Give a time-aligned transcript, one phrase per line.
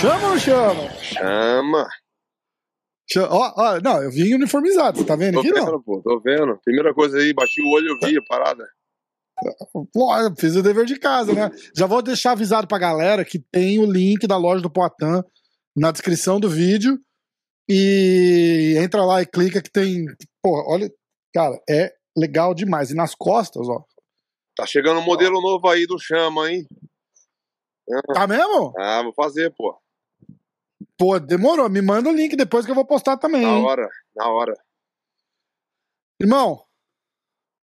[0.00, 0.90] Chama ou não chama?
[1.00, 1.88] Chama.
[3.30, 5.82] Ó, ó, não, eu vim uniformizado, você tá vendo Tô aqui, vendo, não?
[5.82, 6.58] pô, tô vendo.
[6.64, 8.64] Primeira coisa aí, bati o olho e eu vi a parada.
[9.92, 11.50] Pô, eu fiz o dever de casa, né?
[11.76, 15.22] Já vou deixar avisado pra galera que tem o link da loja do Poitin
[15.76, 16.98] na descrição do vídeo.
[17.68, 20.04] E entra lá e clica que tem.
[20.42, 20.92] Pô, olha,
[21.32, 22.90] cara, é legal demais.
[22.90, 23.84] E nas costas, ó.
[24.56, 26.66] Tá chegando um modelo novo aí do Chama, hein?
[28.14, 28.72] Tá mesmo?
[28.78, 29.76] Ah, vou fazer, pô.
[30.96, 31.68] Pô, demorou.
[31.68, 33.42] Me manda o link depois que eu vou postar também.
[33.42, 33.64] Na hein?
[33.64, 34.54] hora, na hora.
[36.20, 36.64] Irmão,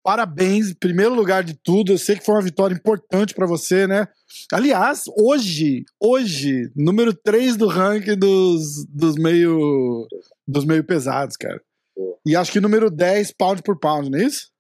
[0.04, 1.92] parabéns, em primeiro lugar de tudo.
[1.92, 4.08] Eu sei que foi uma vitória importante pra você, né?
[4.52, 10.08] Aliás, hoje, hoje, número 3 do ranking dos, dos meio
[10.48, 11.62] dos meio pesados, cara.
[11.96, 12.20] Pô.
[12.26, 14.52] E acho que número 10 pound por pound, não é isso?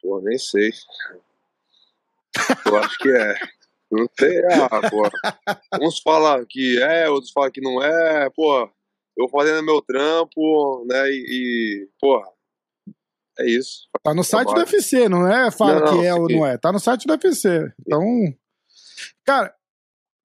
[0.00, 0.70] Pô, nem sei.
[2.66, 3.34] Eu acho que é.
[3.90, 5.02] Não sei, ah, pô.
[5.80, 8.30] Uns falam que é, outros falam que não é.
[8.30, 8.70] Pô,
[9.16, 11.10] eu fazendo meu trampo, né?
[11.10, 12.26] E, e porra,
[13.38, 13.88] é isso.
[14.02, 14.60] Tá no site do.
[14.60, 15.50] UFC, não é?
[15.50, 16.58] Fala Não, não, que é ou não é.
[16.58, 17.72] Tá no site do UFC.
[17.80, 18.02] Então,
[19.24, 19.54] cara,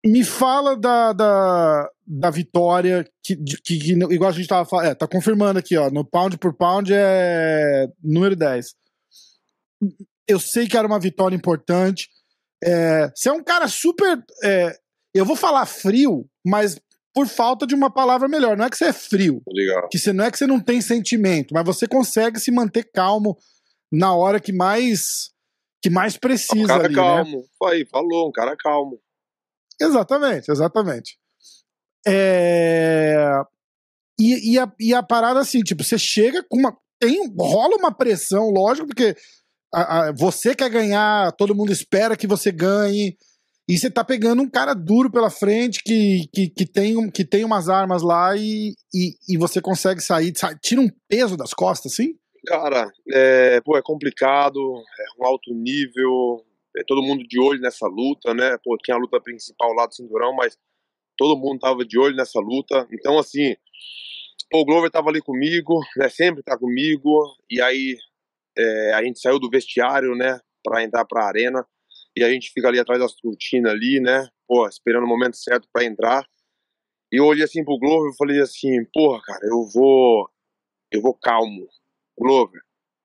[0.04, 4.86] me fala da, da, da vitória que, que, que, igual a gente tava falando.
[4.86, 5.90] É, tá confirmando aqui, ó.
[5.90, 8.74] No pound por pound é número 10.
[10.26, 12.08] Eu sei que era uma vitória importante.
[12.62, 14.22] É, você é um cara super.
[14.42, 14.76] é,
[15.14, 16.80] eu vou falar frio, mas
[17.14, 18.56] por falta de uma palavra melhor.
[18.56, 19.88] Não é que você é frio ligado?
[19.90, 23.36] que você não é que você não tem sentimento, mas você consegue se manter calmo
[23.90, 25.31] na hora que mais
[25.82, 27.00] que mais Um precisa cara ali, né?
[27.02, 27.44] calmo.
[27.64, 28.98] Aí, falou, um cara calmo.
[29.80, 31.18] Exatamente, exatamente.
[32.06, 33.42] É...
[34.20, 36.76] E, e, a, e a parada assim, tipo, você chega com uma.
[37.00, 39.16] Tem, rola uma pressão, lógico, porque
[39.74, 43.16] a- a- você quer ganhar, todo mundo espera que você ganhe.
[43.68, 47.24] E você tá pegando um cara duro pela frente que, que, que, tem, um- que
[47.24, 51.54] tem umas armas lá e, e, e você consegue sair, sa- tira um peso das
[51.54, 52.14] costas, assim?
[52.46, 56.44] Cara, é, pô, é complicado, é um alto nível,
[56.76, 58.56] é todo mundo de olho nessa luta, né?
[58.64, 60.58] Pô, tinha a luta principal lá do cinturão, mas
[61.16, 62.86] todo mundo tava de olho nessa luta.
[62.92, 63.54] Então, assim,
[64.50, 66.08] pô, o Glover tava ali comigo, né?
[66.08, 67.10] Sempre tá comigo.
[67.50, 67.96] E aí
[68.58, 70.40] é, a gente saiu do vestiário, né?
[70.64, 71.64] Pra entrar pra arena.
[72.16, 74.28] E a gente fica ali atrás das cortinas ali, né?
[74.48, 76.26] Pô, esperando o momento certo pra entrar.
[77.12, 80.28] E eu olhei assim pro Glover e falei assim, porra, cara, eu vou.
[80.90, 81.68] Eu vou calmo.
[82.18, 82.60] Glover,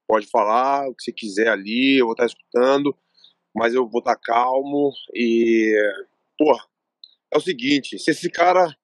[0.08, 2.98] pode falar o que você quiser ali, eu vou estar escutando,
[3.56, 5.76] mas eu vou estar calmo e,
[6.38, 6.64] porra,
[7.34, 8.76] é o seguinte, se esse cara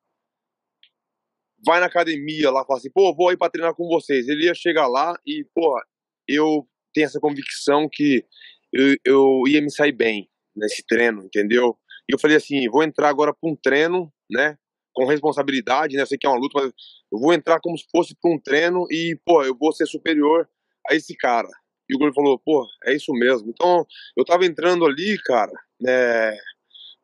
[1.65, 4.45] vai na academia lá e fala assim, pô, vou aí pra treinar com vocês, ele
[4.45, 5.81] ia chegar lá e, porra,
[6.27, 8.25] eu tenho essa convicção que
[8.71, 11.77] eu, eu ia me sair bem nesse treino, entendeu?
[12.09, 14.57] E eu falei assim, vou entrar agora pra um treino, né,
[14.93, 16.71] com responsabilidade, né, eu sei que é uma luta, mas
[17.11, 20.47] eu vou entrar como se fosse pra um treino e, pô, eu vou ser superior
[20.87, 21.49] a esse cara.
[21.89, 23.49] E o Glover falou, pô, é isso mesmo.
[23.49, 26.37] Então, eu tava entrando ali, cara, né,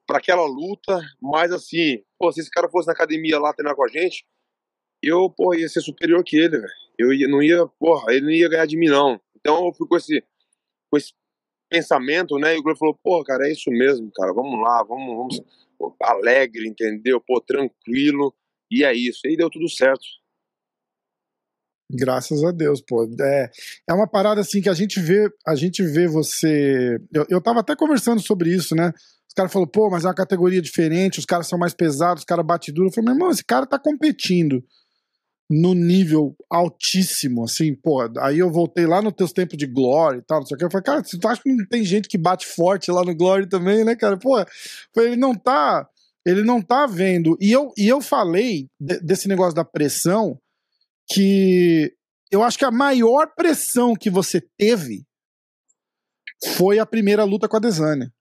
[0.08, 3.84] pra aquela luta, mas assim, pô, se esse cara fosse na academia lá treinar com
[3.84, 4.26] a gente,
[5.02, 6.74] eu, pô, ia ser superior que ele, velho.
[6.98, 9.20] Eu ia, não ia, porra, ele não ia ganhar de mim, não.
[9.36, 10.24] Então, eu fui com esse,
[10.90, 11.14] com esse
[11.70, 15.16] pensamento, né, e o Glover falou, pô, cara, é isso mesmo, cara, vamos lá, vamos,
[15.16, 15.42] vamos,
[15.80, 17.22] pô, alegre, entendeu?
[17.26, 18.36] Pô, tranquilo,
[18.70, 19.22] e é isso.
[19.26, 20.04] E deu tudo certo.
[21.92, 23.10] Graças a Deus, pô.
[23.20, 23.50] É,
[23.90, 26.98] é uma parada assim que a gente vê, a gente vê você.
[27.12, 28.92] Eu, eu tava até conversando sobre isso, né?
[29.28, 32.26] Os caras falaram, pô, mas é uma categoria diferente, os caras são mais pesados, os
[32.26, 32.90] caras batem duro.
[32.90, 34.64] Eu falei, meu irmão, esse cara tá competindo
[35.50, 38.02] no nível altíssimo, assim, pô.
[38.20, 40.66] Aí eu voltei lá nos teus tempos de Glory e tal, não sei o que.
[40.66, 43.50] Eu falei, cara, você acha que não tem gente que bate forte lá no Glory
[43.50, 44.16] também, né, cara?
[44.18, 44.38] Pô,
[44.98, 45.90] ele não tá.
[46.26, 47.36] Ele não tá vendo.
[47.42, 50.40] E eu, e eu falei de- desse negócio da pressão
[51.12, 51.92] que
[52.30, 55.04] eu acho que a maior pressão que você teve
[56.56, 58.12] foi a primeira luta com a Desânia.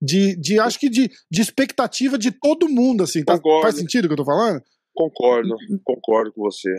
[0.00, 3.24] De, de acho que de, de expectativa de todo mundo, assim.
[3.24, 4.62] Tá- faz sentido o que eu tô falando?
[4.94, 6.70] Concordo, concordo com você.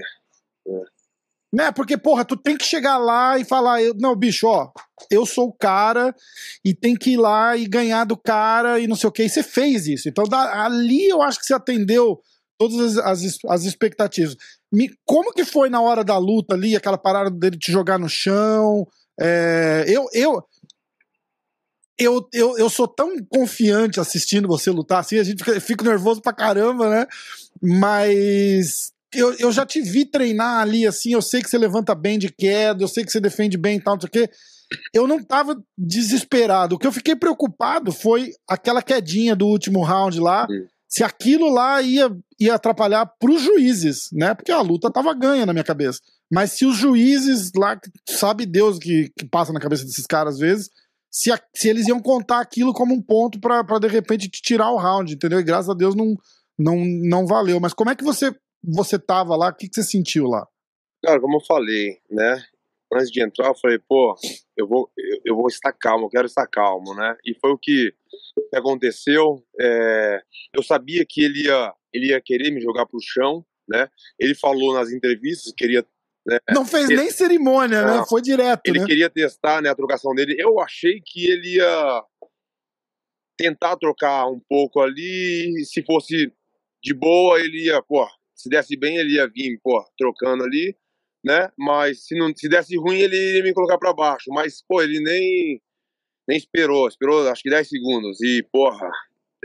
[1.54, 1.72] Né?
[1.72, 4.72] Porque, porra, tu tem que chegar lá e falar, eu, não, bicho, ó,
[5.10, 6.14] eu sou o cara
[6.64, 9.24] e tem que ir lá e ganhar do cara e não sei o que.
[9.24, 10.10] E você fez isso.
[10.10, 12.22] Então, da- ali eu acho que você atendeu
[12.58, 14.36] todas as, as, as expectativas.
[14.72, 18.10] Me, como que foi na hora da luta ali, aquela parada dele te jogar no
[18.10, 18.86] chão?
[19.18, 20.44] É, eu, eu,
[21.98, 26.22] eu, eu, eu sou tão confiante assistindo você lutar assim, a gente fica, fica nervoso
[26.22, 27.08] pra caramba, né?
[27.62, 32.20] Mas eu, eu já te vi treinar ali, assim, eu sei que você levanta bem
[32.20, 34.30] de queda, eu sei que você defende bem e tal, não sei o quê.
[34.94, 36.76] Eu não tava desesperado.
[36.76, 40.48] O que eu fiquei preocupado foi aquela quedinha do último round lá.
[40.48, 40.66] Sim.
[40.88, 42.10] Se aquilo lá ia,
[42.40, 44.34] ia atrapalhar pros juízes, né?
[44.34, 46.00] Porque a luta tava ganha na minha cabeça.
[46.32, 50.40] Mas se os juízes lá, sabe Deus que, que passa na cabeça desses caras às
[50.40, 50.70] vezes,
[51.16, 54.70] se, a, se eles iam contar aquilo como um ponto para de repente te tirar
[54.70, 55.40] o round, entendeu?
[55.40, 56.14] E graças a Deus não,
[56.60, 57.58] não, não valeu.
[57.58, 59.48] Mas como é que você você tava lá?
[59.48, 60.46] O que, que você sentiu lá?
[61.02, 62.44] Cara, como eu falei, né?
[62.94, 64.14] Antes de entrar, eu falei, pô,
[64.58, 67.16] eu vou, eu, eu vou estar calmo, eu quero estar calmo, né?
[67.26, 67.94] E foi o que,
[68.54, 69.42] aconteceu.
[69.60, 70.22] É,
[70.54, 73.88] eu sabia que ele ia, ele ia querer me jogar pro chão, né?
[74.20, 75.86] Ele falou nas entrevistas que queria
[76.26, 76.40] né?
[76.50, 77.88] Não fez ele, nem cerimônia, né?
[77.88, 78.06] não, né?
[78.10, 78.62] Foi direto.
[78.66, 78.86] Ele né?
[78.86, 80.36] queria testar né, a trocação dele.
[80.38, 82.04] Eu achei que ele ia
[83.38, 85.64] tentar trocar um pouco ali.
[85.66, 86.32] Se fosse
[86.84, 90.76] de boa, ele ia, pô, se desse bem, ele ia vir, pô, trocando ali,
[91.24, 91.50] né?
[91.58, 94.32] Mas se não se desse ruim, ele ia me colocar para baixo.
[94.32, 95.62] Mas, pô, ele nem
[96.28, 98.22] nem esperou, esperou acho que 10 segundos.
[98.22, 98.90] E, porra,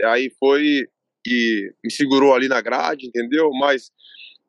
[0.03, 0.87] aí foi
[1.27, 3.51] e me segurou ali na grade, entendeu?
[3.51, 3.91] Mas,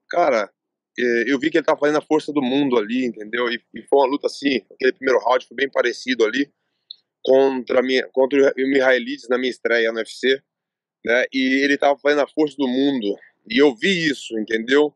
[0.09, 0.62] cara, é,
[0.99, 3.49] eu vi que ele tava fazendo a força do mundo ali, entendeu?
[3.51, 6.53] E, e, foi uma luta assim, aquele primeiro round foi bem parecido ali
[7.25, 10.43] contra minha, contra o Mihailides na minha estreia no UFC,
[11.05, 11.25] né?
[11.33, 13.17] E ele tava fazendo a força do mundo
[13.49, 14.95] e eu vi isso, entendeu?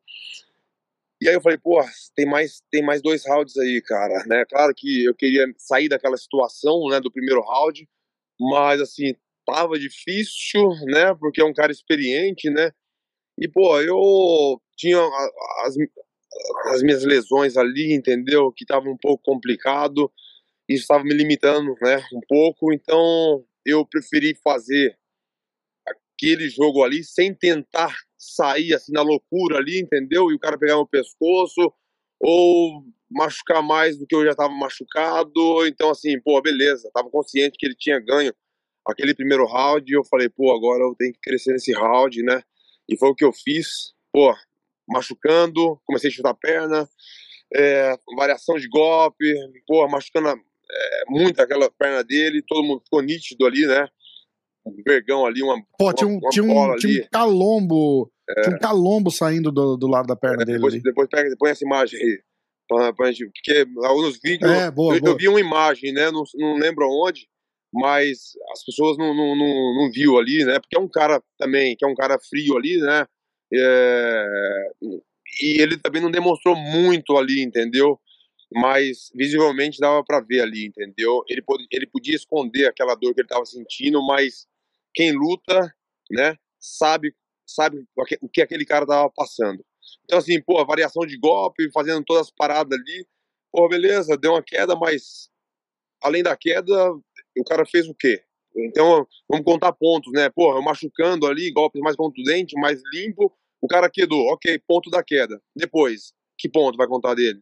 [1.21, 1.83] E aí eu falei, pô,
[2.15, 4.45] tem mais tem mais dois rounds aí, cara, né?
[4.45, 7.89] Claro que eu queria sair daquela situação, né, do primeiro round,
[8.39, 9.15] mas assim
[9.47, 11.15] tava difícil, né?
[11.19, 12.71] Porque é um cara experiente, né?
[13.39, 15.01] E pô, eu tinha
[15.65, 15.75] as,
[16.73, 18.53] as minhas lesões ali, entendeu?
[18.53, 20.11] Que estava um pouco complicado,
[20.69, 22.03] isso estava me limitando, né?
[22.13, 24.97] Um pouco, então eu preferi fazer
[25.87, 30.31] aquele jogo ali sem tentar sair assim na loucura ali, entendeu?
[30.31, 31.73] E o cara pegar meu pescoço
[32.19, 35.67] ou machucar mais do que eu já estava machucado.
[35.67, 38.35] Então, assim, pô, beleza, tava consciente que ele tinha ganho
[38.87, 39.91] aquele primeiro round.
[39.91, 42.43] E eu falei, pô, agora eu tenho que crescer nesse round, né?
[42.89, 43.95] E foi o que eu fiz.
[44.13, 44.35] Pô,
[44.89, 46.89] machucando, comecei a chutar a perna,
[47.55, 49.35] é, variação de golpe,
[49.67, 53.89] pô, machucando é, muito aquela perna dele, todo mundo ficou nítido ali, né?
[54.65, 55.57] Um vergão ali, uma.
[55.79, 58.11] Pô, tinha um, uma tinha, um, tinha um calombo.
[58.29, 58.43] É.
[58.43, 60.83] Tinha um calombo saindo do, do lado da perna é, depois, dele.
[60.83, 62.21] Depois pega, põe essa imagem aí.
[62.69, 65.13] Pra, pra gente, porque alguns vídeos é, boa, eu, boa.
[65.13, 66.11] eu, vi uma imagem, né?
[66.11, 67.29] Não, não lembro onde,
[67.77, 70.59] mas as pessoas não, não, não, não viu ali, né?
[70.59, 73.07] Porque é um cara também, que é um cara frio ali, né?
[73.53, 74.71] É,
[75.43, 78.01] e ele também não demonstrou muito ali, entendeu?
[78.53, 81.23] Mas visivelmente dava para ver ali, entendeu?
[81.29, 84.47] Ele, ele podia esconder aquela dor que ele estava sentindo, mas
[84.95, 85.75] quem luta,
[86.11, 87.15] né, sabe
[87.47, 87.87] sabe
[88.21, 89.65] o que aquele cara tava passando.
[90.05, 93.07] Então, assim, pô, variação de golpe, fazendo todas as paradas ali,
[93.53, 95.31] pô, beleza, deu uma queda, mas
[96.03, 96.75] além da queda,
[97.41, 98.23] o cara fez o quê?
[98.57, 100.31] Então, vamos contar pontos, né?
[100.31, 105.41] Porra, machucando ali, golpes mais contundentes, mais limpo, o cara quedou, ok, ponto da queda.
[105.55, 107.41] Depois, que ponto vai contar dele?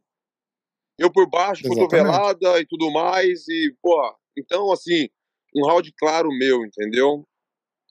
[0.98, 5.08] Eu por baixo, cotovelada e tudo mais, e, porra, então, assim,
[5.54, 7.26] um round claro meu, entendeu?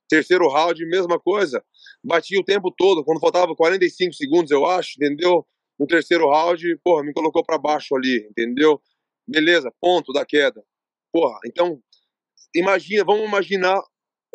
[0.09, 1.63] Terceiro round, mesma coisa.
[2.03, 5.45] Bati o tempo todo, quando faltava 45 segundos, eu acho, entendeu?
[5.79, 8.81] No terceiro round, porra, me colocou para baixo ali, entendeu?
[9.27, 10.63] Beleza, ponto da queda.
[11.11, 11.81] Porra, então
[12.55, 13.81] imagina, vamos imaginar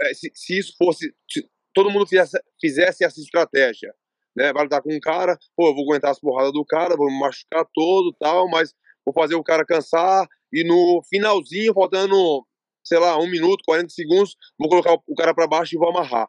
[0.00, 3.92] é, se, se, isso fosse, se todo mundo fizesse, fizesse essa estratégia,
[4.36, 4.52] né?
[4.52, 7.18] Vai lutar com um cara, pô, eu vou aguentar as porradas do cara, vou me
[7.18, 8.74] machucar todo tal, mas
[9.04, 12.46] vou fazer o cara cansar e no finalzinho, faltando,
[12.84, 16.28] sei lá, um minuto, 40 segundos, vou colocar o cara para baixo e vou amarrar.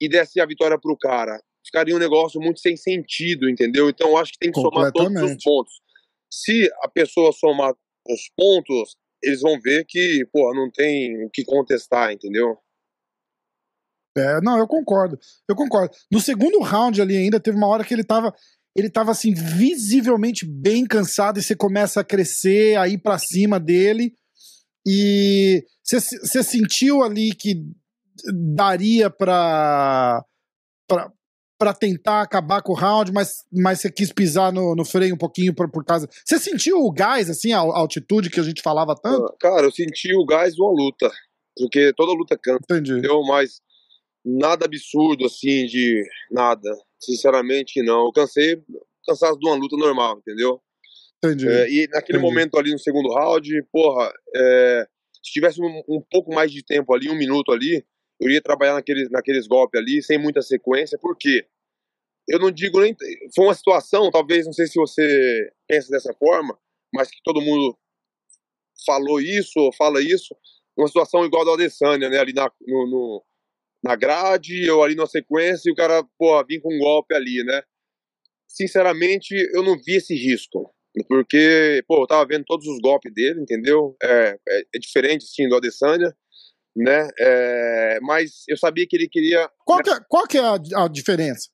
[0.00, 1.40] E desse a vitória pro cara.
[1.64, 3.90] Ficaria um negócio muito sem sentido, entendeu?
[3.90, 5.74] Então acho que tem que somar todos os pontos.
[6.32, 7.74] Se a pessoa somar
[8.08, 12.56] os pontos, eles vão ver que, pô, não tem o que contestar, entendeu?
[14.16, 15.18] É, não, eu concordo.
[15.48, 15.94] Eu concordo.
[16.10, 18.34] No segundo round ali ainda, teve uma hora que ele tava.
[18.76, 23.58] Ele tava assim, visivelmente bem cansado, e você começa a crescer, a ir pra cima
[23.58, 24.14] dele.
[24.86, 27.56] E você sentiu ali que
[28.54, 30.24] daria pra,
[31.60, 35.18] para tentar acabar com o round, mas, mas você quis pisar no, no freio um
[35.18, 36.08] pouquinho por, por causa.
[36.24, 39.26] Você sentiu o gás, assim, a, a, altitude que a gente falava tanto?
[39.26, 41.12] Ah, cara, eu senti o gás de uma luta.
[41.54, 42.60] Porque toda luta cansa.
[42.64, 42.92] Entendi.
[42.92, 43.22] Entendeu?
[43.24, 43.60] Mas
[44.24, 46.02] nada absurdo, assim, de
[46.32, 46.70] nada.
[46.98, 48.06] Sinceramente, não.
[48.06, 48.56] Eu cansei,
[49.06, 50.62] cansaço de uma luta normal, entendeu?
[51.22, 51.46] Entendi.
[51.46, 52.34] É, e naquele Entendi.
[52.34, 54.86] momento ali no segundo round, porra, é,
[55.22, 57.84] se tivesse um, um pouco mais de tempo ali, um minuto ali,
[58.20, 61.46] eu iria trabalhar naqueles, naqueles golpes ali, sem muita sequência, por quê?
[62.30, 62.96] eu não digo nem.
[63.34, 66.56] Foi uma situação, talvez, não sei se você pensa dessa forma,
[66.94, 67.76] mas que todo mundo
[68.86, 70.34] falou isso ou fala isso,
[70.76, 72.18] uma situação igual da Adesanya, né?
[72.18, 73.24] Ali na, no, no,
[73.82, 77.42] na grade, ou ali na sequência, e o cara, pô, vir com um golpe ali,
[77.44, 77.62] né?
[78.48, 80.72] Sinceramente, eu não vi esse risco.
[81.08, 83.96] Porque, pô, eu tava vendo todos os golpes dele, entendeu?
[84.02, 86.16] É, é, é diferente, sim, do Adesanya,
[86.76, 87.08] né?
[87.18, 89.50] É, mas eu sabia que ele queria...
[89.64, 91.48] Qual que é, qual que é a, a diferença?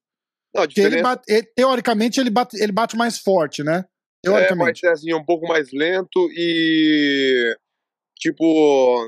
[0.54, 0.94] Não, a diferença...
[0.94, 3.84] Ele bate, ele, teoricamente, ele bate, ele bate mais forte, né?
[4.22, 4.84] Teoricamente.
[4.84, 7.56] É, mas, assim, um pouco mais lento e,
[8.18, 9.06] tipo,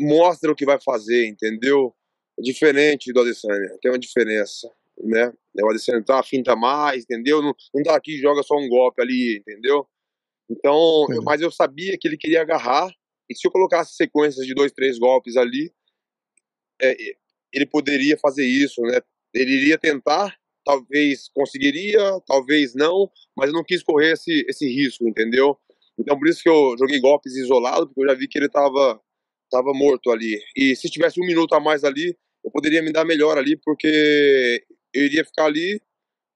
[0.00, 1.94] mostra o que vai fazer, entendeu?
[2.38, 4.68] É diferente do Adesanya, tem uma diferença
[5.02, 5.32] né?
[5.62, 7.42] O Adesanya tá, finta mais, entendeu?
[7.42, 9.86] Não, não tá aqui joga só um golpe ali, entendeu?
[10.50, 12.90] Então, mas eu sabia que ele queria agarrar,
[13.34, 15.72] se eu colocasse sequências de dois, três golpes ali,
[16.80, 16.96] é,
[17.52, 19.00] ele poderia fazer isso, né?
[19.32, 25.08] Ele iria tentar, talvez conseguiria, talvez não, mas eu não quis correr esse, esse risco,
[25.08, 25.58] entendeu?
[25.98, 29.00] Então, por isso que eu joguei golpes isolados, porque eu já vi que ele tava,
[29.50, 30.40] tava morto ali.
[30.56, 34.64] E se tivesse um minuto a mais ali, eu poderia me dar melhor ali, porque
[34.92, 35.80] eu iria ficar ali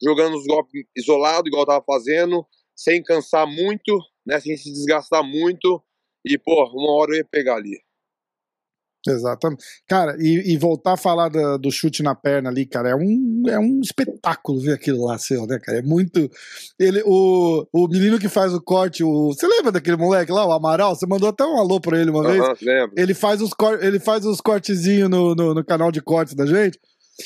[0.02, 5.24] jogando os golpes isolado, igual eu tava fazendo, sem cansar muito, né, sem se desgastar
[5.24, 5.82] muito,
[6.34, 7.78] e, pô, uma hora eu ia pegar ali.
[9.06, 9.64] Exatamente.
[9.86, 13.42] Cara, e, e, voltar a falar da, do chute na perna ali, cara, é um,
[13.46, 15.78] é um espetáculo ver aquilo lá seu, né, cara?
[15.78, 16.28] É muito.
[16.78, 20.52] Ele, o, o menino que faz o corte, o, você lembra daquele moleque lá, o
[20.52, 20.94] Amaral?
[20.94, 22.60] Você mandou até um alô pra ele uma vez?
[22.60, 22.92] Lembro.
[22.96, 26.78] Ele faz os, ele faz os cortezinhos no, no, no canal de cortes da gente.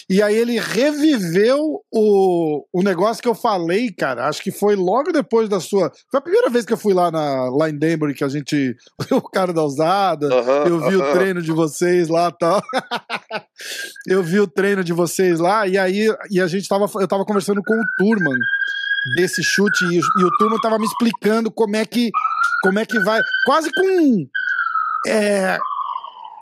[0.08, 4.26] E aí ele reviveu o, o negócio que eu falei, cara.
[4.26, 5.92] Acho que foi logo depois da sua.
[6.10, 8.76] Foi a primeira vez que eu fui lá na lá em Denver que a gente.
[9.12, 10.26] O cara da usada.
[10.66, 12.62] eu vi o treino de vocês lá e tal.
[14.08, 15.66] eu vi o treino de vocês lá.
[15.66, 16.86] E aí e a gente tava.
[16.94, 18.38] Eu tava conversando com o Turman
[19.16, 19.84] desse chute.
[19.84, 22.10] E, e o Turman tava me explicando como é que.
[22.62, 23.20] Como é que vai.
[23.44, 24.26] Quase com.
[25.06, 25.58] É,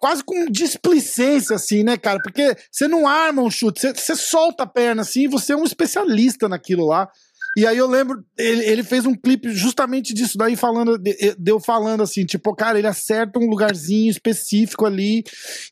[0.01, 2.19] quase com displicência, assim, né, cara?
[2.23, 5.57] Porque você não arma um chute, você, você solta a perna assim e você é
[5.57, 7.09] um especialista naquilo lá.
[7.57, 10.97] E aí eu lembro, ele, ele fez um clipe justamente disso daí, falando,
[11.37, 15.25] deu falando assim, tipo, cara, ele acerta um lugarzinho específico ali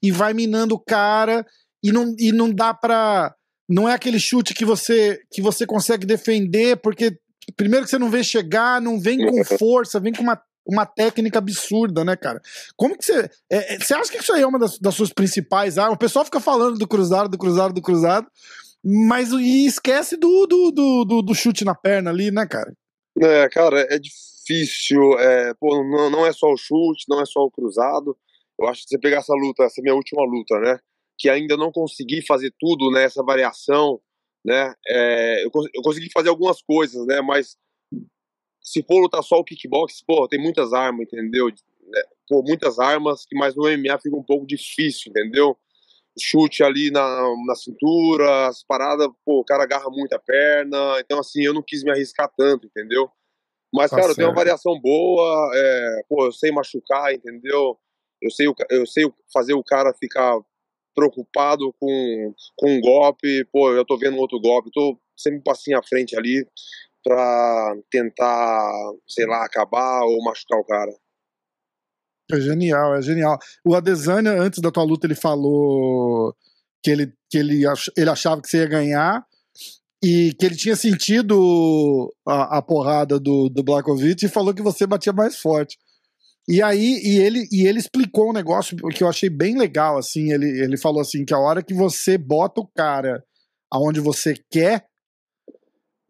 [0.02, 1.46] e vai minando o cara
[1.82, 3.34] e não, e não dá pra.
[3.68, 7.16] Não é aquele chute que você que você consegue defender, porque
[7.56, 11.38] primeiro que você não vê chegar, não vem com força, vem com uma uma técnica
[11.38, 12.40] absurda, né, cara?
[12.76, 13.30] Como que você.
[13.50, 15.96] É, é, você acha que isso aí é uma das, das suas principais armas?
[15.96, 18.26] O pessoal fica falando do cruzado, do cruzado, do cruzado,
[18.84, 22.72] mas e esquece do, do, do, do, do chute na perna ali, né, cara?
[23.18, 25.18] É, cara, é difícil.
[25.18, 28.16] É, pô, não, não é só o chute, não é só o cruzado.
[28.60, 30.78] Eu acho que você pegar essa luta, essa minha última luta, né?
[31.18, 33.04] Que ainda não consegui fazer tudo, né?
[33.04, 34.00] Essa variação,
[34.44, 34.74] né?
[34.86, 37.22] É, eu, eu consegui fazer algumas coisas, né?
[37.22, 37.56] Mas
[38.68, 41.48] se for lutar só o kickbox, pô, tem muitas armas, entendeu?
[41.48, 45.56] É, pô, muitas armas, que mais no MMA fica um pouco difícil, entendeu?
[46.20, 51.18] Chute ali na, na cintura, as paradas, pô, o cara agarra muito a perna, então
[51.18, 53.10] assim, eu não quis me arriscar tanto, entendeu?
[53.72, 57.78] Mas, tá cara, tem uma variação boa, é, pô, eu sei machucar, entendeu?
[58.20, 60.38] Eu sei, eu sei fazer o cara ficar
[60.94, 65.78] preocupado com, com um golpe, pô, eu tô vendo outro golpe, tô sempre um passinho
[65.78, 66.46] à frente ali,
[67.04, 68.72] para tentar,
[69.06, 70.92] sei lá, acabar ou machucar o cara.
[72.30, 73.38] É genial, é genial.
[73.64, 76.34] O Adesanya, antes da tua luta, ele falou
[76.82, 79.24] que ele, que ele, ach, ele achava que você ia ganhar
[80.02, 84.86] e que ele tinha sentido a, a porrada do, do Blakovic e falou que você
[84.86, 85.78] batia mais forte.
[86.48, 90.32] E aí, e ele, e ele explicou um negócio que eu achei bem legal, assim,
[90.32, 93.22] ele, ele falou assim, que a hora que você bota o cara
[93.70, 94.87] aonde você quer,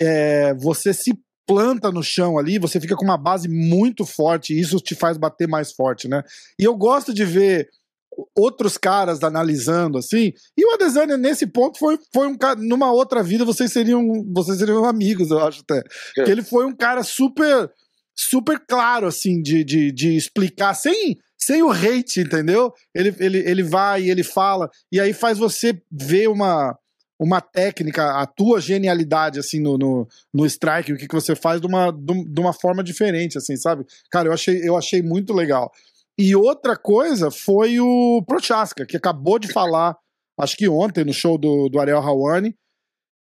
[0.00, 1.12] é, você se
[1.46, 5.16] planta no chão ali, você fica com uma base muito forte e isso te faz
[5.16, 6.22] bater mais forte, né?
[6.60, 7.68] E eu gosto de ver
[8.36, 13.22] outros caras analisando assim, e o Adesanya nesse ponto foi, foi um cara, numa outra
[13.22, 14.02] vida vocês seriam,
[14.32, 15.82] vocês seriam amigos, eu acho até.
[16.18, 16.24] É.
[16.24, 17.70] Que ele foi um cara super
[18.14, 22.72] super claro assim de, de, de explicar sem sem o hate, entendeu?
[22.92, 26.76] Ele, ele, ele vai e ele fala, e aí faz você ver uma
[27.18, 31.60] uma técnica, a tua genialidade, assim, no, no, no strike, o que, que você faz
[31.60, 33.84] de uma, de uma forma diferente, assim, sabe?
[34.10, 35.70] Cara, eu achei, eu achei muito legal.
[36.16, 39.96] E outra coisa foi o Prochaska, que acabou de falar,
[40.38, 42.54] acho que ontem, no show do, do Ariel Hawani,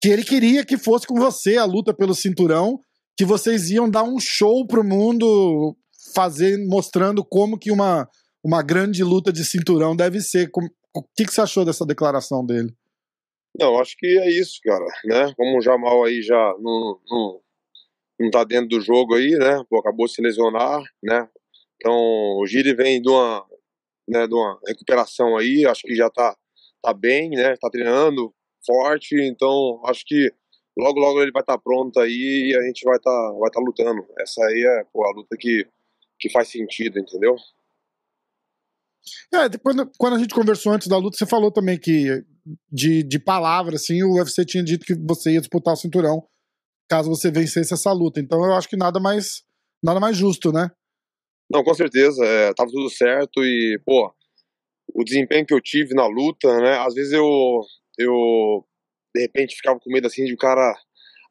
[0.00, 2.78] que ele queria que fosse com você a luta pelo cinturão,
[3.16, 5.74] que vocês iam dar um show pro mundo,
[6.14, 8.06] fazer, mostrando como que uma,
[8.44, 10.50] uma grande luta de cinturão deve ser.
[10.94, 12.74] O que, que você achou dessa declaração dele?
[13.58, 15.32] Não, acho que é isso, cara, né?
[15.34, 17.40] Como o Jamal aí já não, não,
[18.20, 19.64] não tá dentro do jogo aí, né?
[19.70, 21.26] Pô, acabou de se lesionar, né?
[21.76, 23.46] Então, o Giri vem de uma,
[24.08, 26.36] né, de uma recuperação aí, acho que já tá,
[26.82, 27.56] tá bem, né?
[27.56, 28.34] Tá treinando
[28.66, 30.30] forte, então acho que
[30.76, 33.50] logo, logo ele vai estar tá pronto aí e a gente vai estar tá, vai
[33.50, 34.06] tá lutando.
[34.18, 35.66] Essa aí é pô, a luta que,
[36.18, 37.36] que faz sentido, entendeu?
[39.32, 42.24] É, quando, quando a gente conversou antes da luta, você falou também que
[42.70, 46.26] de, de palavra, assim, o UFC tinha dito que você ia disputar o cinturão
[46.88, 48.20] caso você vencesse essa luta.
[48.20, 49.44] Então eu acho que nada mais
[49.82, 50.70] nada mais justo, né?
[51.50, 54.12] Não, com certeza, é, tava tudo certo e, pô,
[54.92, 57.60] o desempenho que eu tive na luta, né, às vezes eu,
[57.96, 58.66] eu
[59.14, 60.76] de repente ficava com medo, assim, de o cara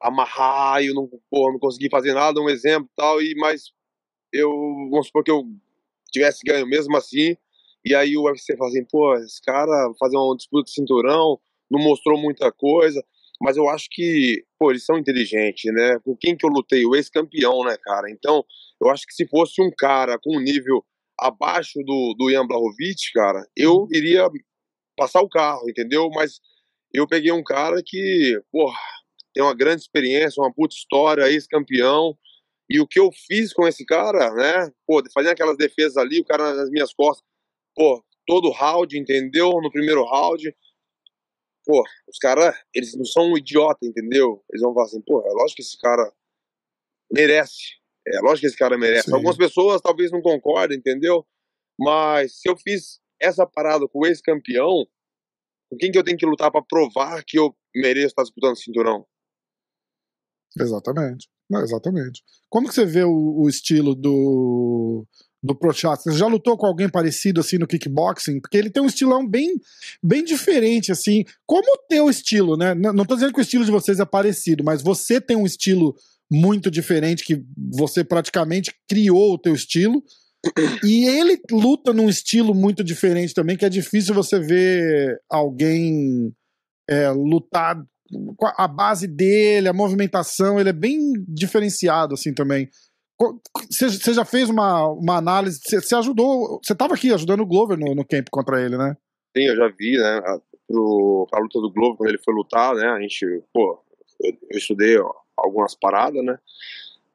[0.01, 3.73] amarrar e eu não, pô, não consegui fazer nada, um exemplo tal, e, mas
[4.31, 4.49] eu,
[4.89, 5.43] vamos supor que eu
[6.11, 7.35] tivesse ganho mesmo assim,
[7.85, 11.39] e aí o UFC fala assim, pô, esse cara fazer uma disputa de cinturão,
[11.69, 13.03] não mostrou muita coisa,
[13.41, 15.99] mas eu acho que, pô, eles são inteligentes, né?
[16.03, 16.85] Com quem que eu lutei?
[16.85, 18.09] O ex-campeão, né, cara?
[18.09, 18.43] Então,
[18.81, 20.83] eu acho que se fosse um cara com um nível
[21.19, 23.87] abaixo do, do Ian Blahovic, cara, eu uhum.
[23.91, 24.27] iria
[24.97, 26.09] passar o carro, entendeu?
[26.09, 26.39] Mas
[26.93, 28.77] eu peguei um cara que, porra,
[29.33, 32.17] tem uma grande experiência, uma puta história, ex-campeão,
[32.69, 34.71] e o que eu fiz com esse cara, né?
[34.87, 37.23] Pô, fazendo aquelas defesas ali, o cara nas minhas costas,
[37.75, 39.51] pô, todo round, entendeu?
[39.61, 40.55] No primeiro round,
[41.65, 44.43] pô, os caras, eles não são um idiota, entendeu?
[44.49, 46.11] Eles vão falar assim, pô, é lógico que esse cara
[47.11, 47.75] merece.
[48.07, 49.05] É lógico que esse cara merece.
[49.05, 49.13] Sim.
[49.13, 51.25] Algumas pessoas talvez não concordem, entendeu?
[51.77, 54.85] Mas se eu fiz essa parada com esse campeão,
[55.69, 58.57] com quem que eu tenho que lutar para provar que eu mereço estar disputando o
[58.57, 59.05] cinturão?
[60.59, 61.27] Exatamente.
[61.49, 62.23] Não, exatamente.
[62.49, 65.05] Como que você vê o, o estilo do
[65.45, 66.11] do Prochazka.
[66.11, 68.39] Você já lutou com alguém parecido assim no kickboxing?
[68.39, 69.53] Porque ele tem um estilão bem,
[70.01, 71.23] bem diferente, assim.
[71.45, 72.73] Como o teu estilo, né?
[72.73, 75.95] Não, tô dizendo que o estilo de vocês é parecido, mas você tem um estilo
[76.31, 80.03] muito diferente que você praticamente criou o teu estilo.
[80.83, 86.31] E ele luta num estilo muito diferente também, que é difícil você ver alguém
[86.87, 87.83] é, lutar
[88.57, 92.69] a base dele, a movimentação, ele é bem diferenciado assim também.
[93.69, 95.59] Você já fez uma, uma análise?
[95.63, 96.59] Você ajudou.
[96.63, 98.97] Você estava aqui ajudando o Glover no, no camp contra ele, né?
[99.35, 100.21] Sim, eu já vi, né?
[100.25, 102.87] A, pro, luta do Glover, quando ele foi lutar, né?
[102.87, 103.81] A gente, pô,
[104.21, 106.37] eu, eu estudei ó, algumas paradas, né?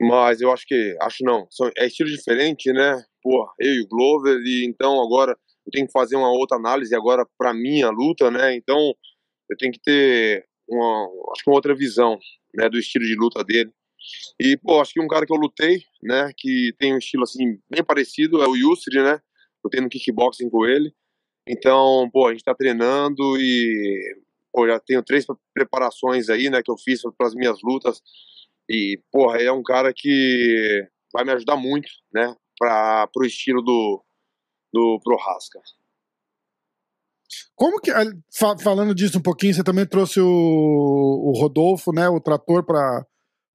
[0.00, 3.04] Mas eu acho que, acho não, são, é estilo diferente, né?
[3.22, 5.36] Pô, eu e o Glover, e então agora
[5.66, 8.54] eu tenho que fazer uma outra análise agora para minha luta, né?
[8.54, 8.94] Então
[9.48, 12.18] eu tenho que ter uma, acho que uma outra visão,
[12.54, 12.68] né?
[12.68, 13.70] Do estilo de luta dele.
[14.38, 17.58] E, pô, acho que um cara que eu lutei, né, que tem um estilo, assim,
[17.68, 19.20] bem parecido, é o Yusri, né?
[19.64, 20.94] Lutei no kickboxing com ele.
[21.46, 24.16] Então, pô, a gente tá treinando e,
[24.52, 28.00] pô, já tenho três preparações aí, né, que eu fiz para as minhas lutas.
[28.68, 34.02] E, porra, é um cara que vai me ajudar muito, né, para pro estilo do,
[34.72, 35.60] do Prohaska.
[37.54, 37.90] Como que,
[38.62, 43.06] falando disso um pouquinho, você também trouxe o, o Rodolfo, né, o trator para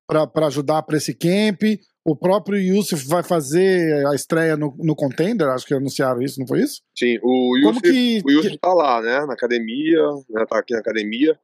[0.07, 1.61] para ajudar para esse camp.
[2.03, 6.45] O próprio Yusuf vai fazer a estreia no, no Contender, acho que anunciaram isso, não
[6.45, 6.81] foi isso?
[6.95, 8.59] Sim, o Yusuf, que, o Yusuf que...
[8.59, 11.35] tá lá, né, na academia, né, tá aqui na academia,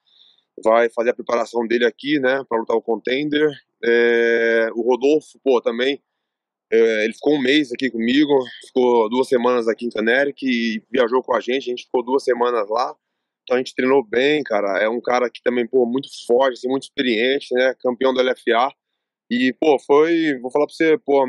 [0.63, 3.49] vai fazer a preparação dele aqui, né, para lutar o Contender.
[3.83, 5.99] É, o Rodolfo, pô, também,
[6.71, 8.31] é, ele ficou um mês aqui comigo,
[8.67, 12.23] ficou duas semanas aqui em Caneric e viajou com a gente, a gente ficou duas
[12.23, 12.95] semanas lá.
[13.51, 14.81] Então a gente treinou bem, cara.
[14.81, 17.75] É um cara que também, pô, muito forte, assim, muito experiente, né?
[17.81, 18.71] Campeão do LFA.
[19.29, 21.25] E, pô, foi, vou falar pra você, pô,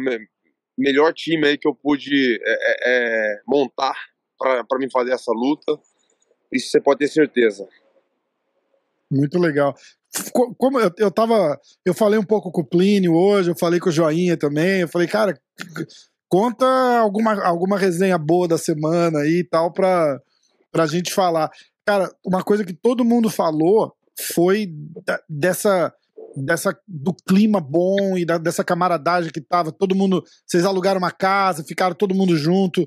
[0.79, 3.97] melhor time aí que eu pude é, é, é montar
[4.39, 5.77] para mim fazer essa luta.
[6.53, 7.67] Isso você pode ter certeza.
[9.11, 9.75] Muito legal.
[10.57, 11.59] Como eu, eu tava.
[11.85, 14.83] Eu falei um pouco com o Plínio hoje, eu falei com o Joinha também.
[14.83, 15.37] Eu falei, cara,
[16.29, 16.65] conta
[17.01, 20.21] alguma, alguma resenha boa da semana aí e tal pra,
[20.71, 21.51] pra gente falar.
[21.87, 24.68] Cara, uma coisa que todo mundo falou foi
[25.05, 25.92] da, dessa
[26.37, 31.11] dessa do clima bom e da, dessa camaradagem que tava todo mundo vocês alugaram uma
[31.11, 32.87] casa ficaram todo mundo junto.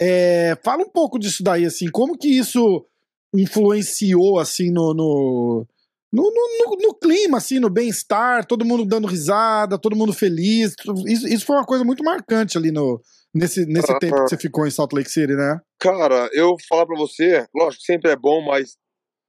[0.00, 2.86] É, fala um pouco disso daí assim como que isso
[3.34, 5.66] influenciou assim no no,
[6.12, 10.74] no, no, no clima assim no bem-estar todo mundo dando risada todo mundo feliz
[11.06, 13.02] isso, isso foi uma coisa muito marcante ali no
[13.34, 15.60] nesse, nesse tempo que você ficou em Salt Lake City, né?
[15.78, 18.76] Cara, eu falar pra você, lógico, sempre é bom, mas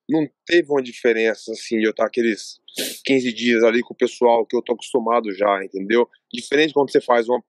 [0.10, 2.60] não teve uma diferença, assim, de eu estar aqueles
[3.06, 6.08] 15 dias ali com o pessoal que eu tô acostumado já, entendeu?
[6.34, 7.42] Diferente quando você faz uma,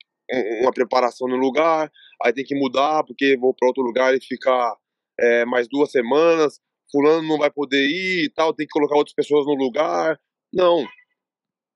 [0.61, 1.91] uma preparação no lugar,
[2.23, 4.77] aí tem que mudar porque vou para outro lugar e ficar
[5.19, 6.61] é, mais duas semanas,
[6.91, 10.19] fulano não vai poder ir e tal, tem que colocar outras pessoas no lugar.
[10.53, 10.85] Não.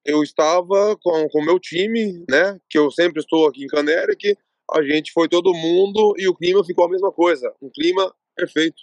[0.05, 2.59] Eu estava com o meu time, né?
[2.69, 4.37] Que eu sempre estou aqui em Canéric.
[4.73, 7.53] A gente foi todo mundo e o clima ficou a mesma coisa.
[7.61, 8.83] Um clima perfeito.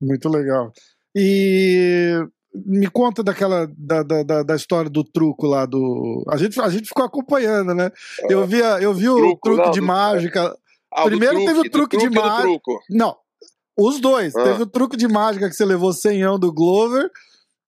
[0.00, 0.72] Muito legal.
[1.14, 2.20] E
[2.64, 6.88] me conta daquela da, da, da, história do truco lá do a gente a gente
[6.88, 7.90] ficou acompanhando né
[8.30, 10.56] eu ah, via eu vi o truco, truque não, de mágica
[10.90, 13.16] ah, primeiro truque, teve o truque, truque de mágica não
[13.78, 14.42] os dois ah.
[14.42, 17.10] teve o truque de mágica que você levou senhão do Glover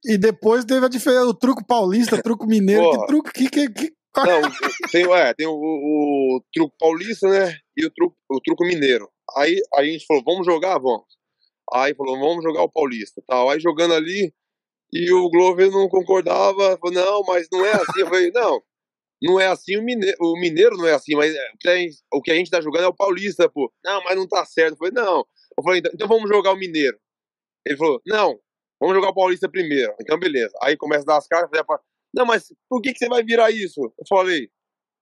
[0.06, 3.00] e depois teve a diferença o truco paulista truco mineiro Porra.
[3.00, 3.92] que truco que, que, que...
[4.24, 4.42] não
[4.90, 9.56] tem é, tem o, o, truco paulista né e o truco o truco mineiro aí
[9.74, 11.06] a gente falou vamos jogar vamos
[11.72, 14.32] aí falou vamos jogar o paulista tal aí jogando ali
[14.92, 18.00] e o Glover não concordava, falou, não, mas não é assim.
[18.00, 18.62] Eu falei, não,
[19.22, 22.34] não é assim, o mineiro, o mineiro não é assim, mas é, o que a
[22.34, 23.72] gente tá jogando é o paulista, pô.
[23.84, 24.72] Não, mas não tá certo.
[24.72, 25.26] Eu falei, não.
[25.56, 26.98] Eu falei, então, então vamos jogar o mineiro.
[27.66, 28.40] Ele falou, não,
[28.80, 29.94] vamos jogar o paulista primeiro.
[30.00, 30.56] Então, beleza.
[30.62, 31.82] Aí começa a dar as caras, falei,
[32.18, 33.80] não, mas por que, que você vai virar isso?
[33.80, 34.50] Eu falei,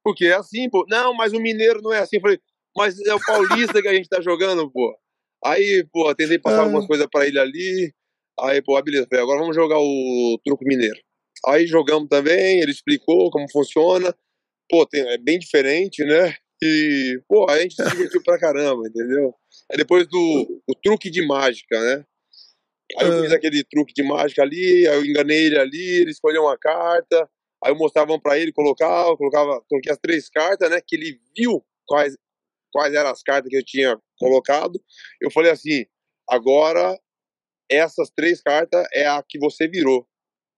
[0.05, 0.85] porque é assim, pô.
[0.89, 2.17] Não, mas o mineiro não é assim.
[2.17, 2.39] Eu falei,
[2.77, 4.95] mas é o paulista que a gente tá jogando, pô.
[5.45, 6.63] Aí, pô, tentei passar ah.
[6.65, 7.93] algumas coisas pra ele ali.
[8.39, 10.99] Aí, pô, beleza, falei, agora vamos jogar o truco mineiro.
[11.47, 14.15] Aí jogamos também, ele explicou como funciona.
[14.69, 16.35] Pô, tem, é bem diferente, né?
[16.63, 19.35] E, pô, a gente se divertiu pra caramba, entendeu?
[19.71, 22.05] Aí depois do o truque de mágica, né?
[22.99, 23.37] Aí eu fiz ah.
[23.37, 27.29] aquele truque de mágica ali, aí eu enganei ele ali, ele escolheu uma carta,
[27.65, 30.81] aí eu mostrava pra ele, colocava, colocava, coloquei as três cartas, né?
[30.87, 32.17] Que ele viu quais,
[32.73, 34.81] quais eram as cartas que eu tinha colocado.
[35.21, 35.85] Eu falei assim,
[36.29, 36.97] agora
[37.71, 40.07] essas três cartas é a que você virou.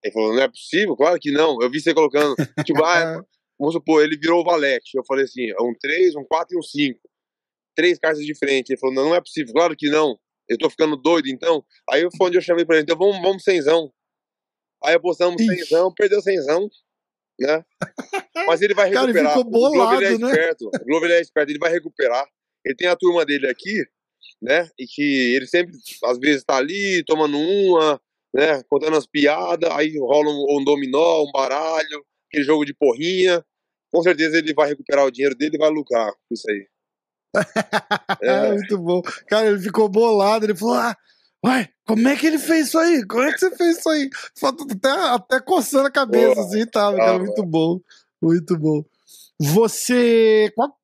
[0.03, 0.95] Ele falou, não é possível?
[0.95, 1.57] Claro que não.
[1.61, 3.23] Eu vi você colocando, tipo, ah,
[3.59, 4.95] vamos supor, ele virou o Valete.
[4.95, 6.99] Eu falei assim, é um 3, um 4 e um 5.
[7.75, 8.69] Três cartas diferentes.
[8.69, 9.53] Ele falou, não, não é possível.
[9.53, 10.17] Claro que não.
[10.49, 11.63] Eu tô ficando doido, então.
[11.89, 13.91] Aí foi onde eu chamei pra ele, então vamos, vamos cenzão.
[14.83, 16.69] Aí apostamos cenzão, perdeu cenzão,
[17.39, 17.63] né?
[18.47, 19.13] Mas ele vai recuperar.
[19.13, 20.29] Cara, ele ficou bolado, o Glover é né?
[20.29, 20.67] esperto.
[20.67, 22.25] O Glover é esperto, ele vai recuperar.
[22.65, 23.85] Ele tem a turma dele aqui,
[24.41, 24.69] né?
[24.77, 28.01] E que ele sempre, às vezes, tá ali tomando uma,
[28.33, 28.63] né?
[28.69, 33.45] Contando as piadas, aí rola um, um dominó, um baralho, aquele jogo de porrinha.
[33.91, 36.67] Com certeza ele vai recuperar o dinheiro dele e vai lucrar com isso aí.
[38.21, 38.51] É.
[38.53, 39.01] Muito bom.
[39.27, 40.95] Cara, ele ficou bolado, ele falou: ah,
[41.45, 43.05] Uai, como é que ele fez isso aí?
[43.05, 44.09] Como é que você fez isso aí?
[44.43, 47.79] Até, até coçando a cabeça, Boa, assim, tava, cara, muito bom.
[48.21, 48.83] Muito bom.
[49.39, 50.75] Você, qual,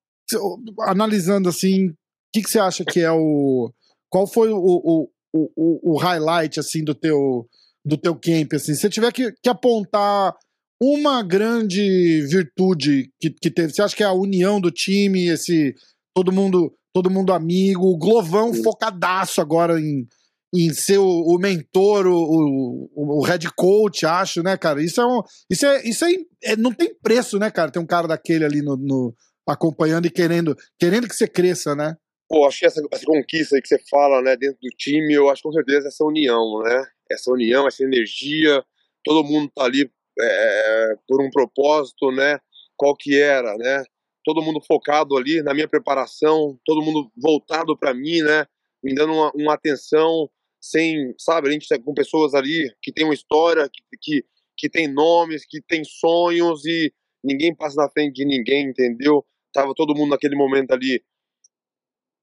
[0.81, 1.93] analisando assim,
[2.35, 3.71] que, que você acha que é o.
[4.09, 7.47] Qual foi o, o, o, o highlight assim do teu,
[7.83, 8.53] do teu camp?
[8.53, 8.73] Assim?
[8.73, 10.35] Se você tiver que, que apontar
[10.81, 15.75] uma grande virtude que, que teve, você acha que é a união do time, esse
[16.15, 18.63] todo mundo todo mundo amigo, o Glovão Sim.
[18.63, 20.07] focadaço agora em,
[20.55, 24.81] em ser o, o mentor, o, o, o, head coach, acho, né, cara?
[24.81, 27.69] Isso é um, isso é, isso é, é, não tem preço, né, cara?
[27.69, 29.13] Tem um cara daquele ali no, no
[29.45, 31.97] acompanhando e querendo, querendo que você cresça, né?
[32.29, 35.43] Pô, acho que essa, essa conquista que você fala, né, dentro do time, eu acho
[35.43, 36.85] com certeza essa união, né?
[37.11, 38.63] Essa união, essa energia,
[39.03, 42.39] todo mundo tá ali é, por um propósito, né?
[42.77, 43.83] Qual que era, né?
[44.25, 48.45] Todo mundo focado ali na minha preparação, todo mundo voltado para mim, né?
[48.83, 51.47] Me dando uma, uma, atenção sem, sabe?
[51.47, 54.25] A gente tá com pessoas ali que tem uma história, que, que,
[54.57, 56.91] que tem nomes, que tem sonhos e
[57.23, 59.25] ninguém passa na frente de ninguém, entendeu?
[59.53, 61.03] Tava todo mundo naquele momento ali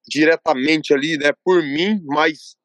[0.08, 2.56] diretamente ali, né, por mim, mas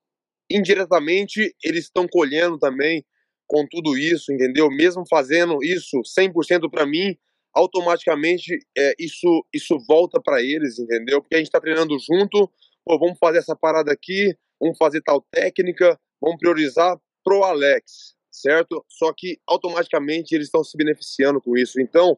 [0.49, 3.05] indiretamente eles estão colhendo também
[3.45, 4.69] com tudo isso, entendeu?
[4.69, 7.17] Mesmo fazendo isso 100% para mim,
[7.57, 11.21] automaticamente é, isso isso volta para eles, entendeu?
[11.21, 12.47] Porque a gente está treinando junto,
[12.85, 18.85] pô, vamos fazer essa parada aqui, vamos fazer tal técnica, vamos priorizar pro Alex, certo?
[18.87, 21.81] Só que automaticamente eles estão se beneficiando com isso.
[21.81, 22.17] Então,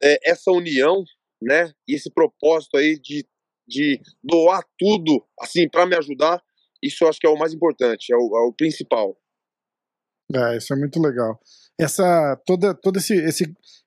[0.00, 1.02] é, essa união,
[1.42, 3.26] né, e esse propósito aí de
[3.68, 6.42] de doar tudo, assim, para me ajudar,
[6.82, 9.14] isso eu acho que é o mais importante, é o, é o principal.
[10.34, 11.38] É, isso é muito legal.
[11.78, 13.44] Essa, toda, todo esse, esse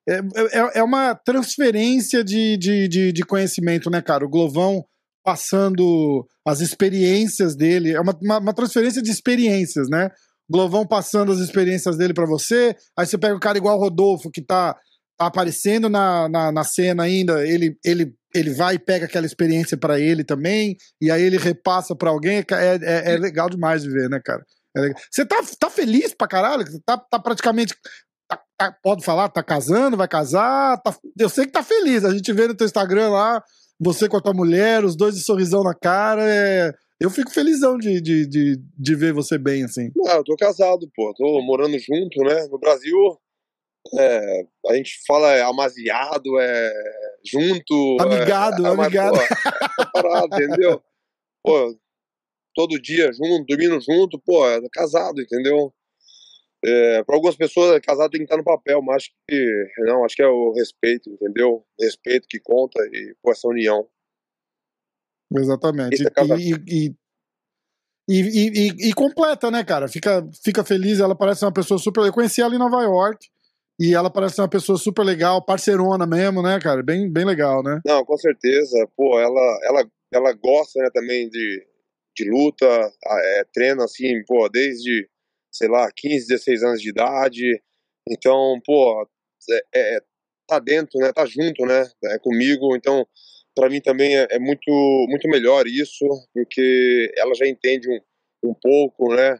[0.07, 4.25] é, é, é uma transferência de, de, de, de, conhecimento, né, cara?
[4.25, 4.83] O Glovão
[5.23, 10.09] passando as experiências dele, é uma, uma, uma transferência de experiências, né?
[10.49, 13.81] O Glovão passando as experiências dele para você, aí você pega um cara igual o
[13.81, 14.73] Rodolfo, que tá,
[15.17, 19.77] tá aparecendo na, na, na cena ainda, ele, ele ele vai e pega aquela experiência
[19.77, 22.37] para ele também, e aí ele repassa para alguém.
[22.37, 22.45] É,
[22.81, 24.43] é, é, legal demais de ver, né, cara?
[24.77, 26.63] É Você tá, tá feliz pra caralho?
[26.85, 27.75] Tá, tá praticamente.
[28.27, 30.81] Tá, tá, pode falar, tá casando, vai casar.
[30.81, 32.05] Tá, eu sei que tá feliz.
[32.05, 33.43] A gente vê no teu Instagram lá,
[33.79, 36.23] você com a tua mulher, os dois de sorrisão na cara.
[36.23, 39.91] É, eu fico felizão de, de, de, de ver você bem, assim.
[40.07, 41.13] Ah, eu tô casado, pô.
[41.17, 42.47] Tô morando junto, né?
[42.49, 42.95] No Brasil,
[43.97, 46.73] é, a gente fala é amaziado, é
[47.25, 47.97] junto.
[47.99, 49.17] Amigado, é, amigado.
[49.17, 49.27] Mas,
[49.75, 50.81] pô, é parado, entendeu?
[51.43, 51.75] Pô,
[52.53, 55.73] todo dia junto, dormindo junto, pô, é casado, entendeu?
[56.63, 60.15] É, para algumas pessoas, casado tem que estar no papel, mas acho que não, acho
[60.15, 61.65] que é o respeito, entendeu?
[61.79, 63.87] Respeito que conta e pô, essa união.
[65.35, 66.03] Exatamente.
[66.03, 66.95] É e, e,
[68.07, 69.87] e, e, e, completa, né, cara?
[69.87, 70.99] Fica, fica feliz.
[70.99, 72.05] Ela parece uma pessoa super.
[72.05, 73.27] Eu conheci ela em Nova York.
[73.79, 76.83] E ela parece uma pessoa super legal, parceirona mesmo, né, cara?
[76.83, 77.81] Bem, bem legal, né?
[77.83, 78.77] Não, com certeza.
[78.95, 81.65] Pô, ela, ela, ela gosta né, também de,
[82.15, 85.09] de luta, é, treina assim, pô, desde,
[85.51, 87.61] sei lá, 15, 16 anos de idade.
[88.09, 89.07] Então, pô,
[89.49, 90.01] é, é,
[90.47, 91.11] tá dentro, né?
[91.13, 91.89] Tá junto, né?
[92.05, 92.75] É comigo.
[92.75, 93.07] Então,
[93.55, 94.69] para mim também é, é, muito,
[95.09, 99.37] muito melhor isso, porque ela já entende um, um pouco, né?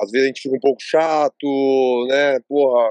[0.00, 2.40] Às vezes a gente fica um pouco chato, né?
[2.48, 2.90] Porra,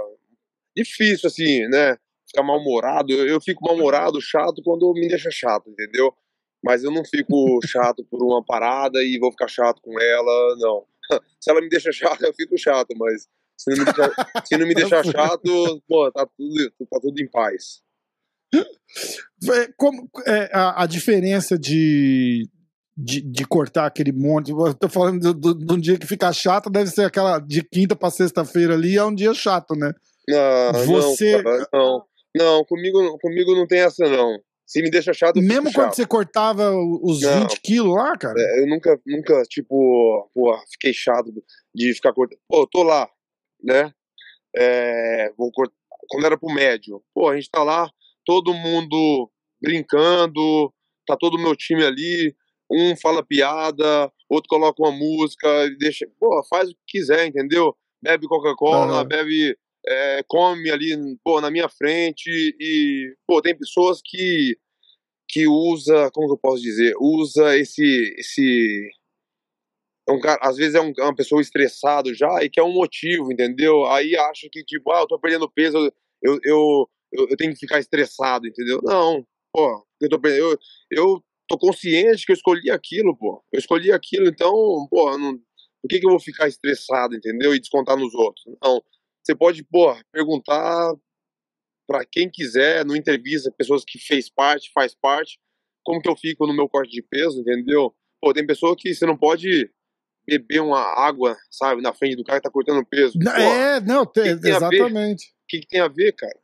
[0.76, 1.98] difícil assim, né?
[2.28, 3.12] Ficar mal-humorado.
[3.12, 6.14] Eu, eu fico mal-humorado, chato, quando me deixa chato, entendeu?
[6.64, 10.86] Mas eu não fico chato por uma parada e vou ficar chato com ela, não.
[11.40, 14.12] Se ela me deixa chato, eu fico chato, mas se não me deixar,
[14.46, 17.82] se não me deixar chato, pô, tá tudo, tá tudo em paz.
[19.78, 22.48] Como é, a, a diferença de,
[22.96, 24.52] de, de, cortar aquele monte.
[24.52, 28.10] Eu tô falando de um dia que fica chato, deve ser aquela de quinta para
[28.10, 29.94] sexta-feira ali, é um dia chato, né?
[30.28, 31.38] Não, você...
[31.38, 32.04] não, cara, não.
[32.36, 34.38] Não, comigo, comigo não tem essa, não.
[34.70, 35.42] Se me deixa chato.
[35.42, 35.96] Mesmo quando chato.
[35.96, 38.40] você cortava os não, 20 quilos lá, cara?
[38.40, 41.34] É, eu nunca, nunca, tipo, pô, fiquei chato
[41.74, 42.38] de ficar cortando.
[42.48, 43.10] Pô, eu tô lá,
[43.64, 43.92] né?
[44.56, 45.74] É, vou cortar.
[46.08, 47.90] Quando era pro médio, pô, a gente tá lá,
[48.24, 50.72] todo mundo brincando,
[51.08, 52.36] tá todo o meu time ali,
[52.72, 55.48] um fala piada, outro coloca uma música,
[55.80, 57.76] deixa, pô, faz o que quiser, entendeu?
[58.00, 59.08] Bebe Coca-Cola, uhum.
[59.08, 64.58] bebe, é, come ali, pô, na minha frente e, pô, tem pessoas que
[65.32, 68.90] que usa, como que eu posso dizer, usa esse esse
[70.08, 72.74] é um cara, às vezes é, um, é uma pessoa estressado já e quer um
[72.74, 73.86] motivo, entendeu?
[73.86, 75.78] Aí acha que tipo, ah, eu tô perdendo peso,
[76.22, 78.80] eu, eu eu, eu, tenho que ficar estressado, entendeu?
[78.84, 80.58] Não, pô, eu tô, eu,
[80.92, 83.44] eu tô consciente que eu escolhi aquilo, pô.
[83.52, 84.52] Eu escolhi aquilo, então,
[84.90, 85.38] pô, não,
[85.82, 87.54] por que, que eu vou ficar estressado, entendeu?
[87.56, 88.46] E descontar nos outros?
[88.64, 88.82] Não.
[89.30, 90.92] Você pode, pô, perguntar
[91.88, 95.40] para quem quiser, no entrevista, pessoas que fez parte, faz parte,
[95.84, 97.96] como que eu fico no meu corte de peso, entendeu?
[98.20, 99.72] Pô, tem pessoa que você não pode
[100.26, 103.20] beber uma água, sabe, na frente do cara que tá cortando peso.
[103.20, 105.28] Pô, é, não, tem, que que exatamente.
[105.28, 106.40] O que, que tem a ver, cara?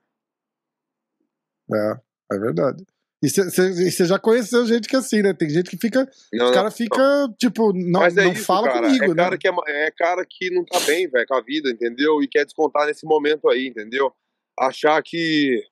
[1.74, 2.86] É, é verdade.
[3.26, 5.34] E você já conheceu gente que é assim, né?
[5.34, 6.08] Tem gente que fica.
[6.32, 8.88] Não, os caras ficam, tipo, não, é não isso, fala cara.
[8.88, 9.16] comigo, é né?
[9.16, 12.22] Cara que é, é, cara que não tá bem, velho, com a vida, entendeu?
[12.22, 14.14] E quer descontar nesse momento aí, entendeu?
[14.60, 15.64] Achar que,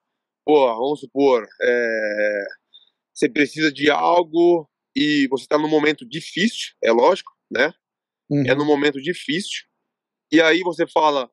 [0.44, 2.46] pô, vamos supor, é,
[3.14, 7.72] você precisa de algo e você tá num momento difícil, é lógico, né?
[8.30, 8.44] Uhum.
[8.48, 9.64] É num momento difícil.
[10.32, 11.30] E aí você fala,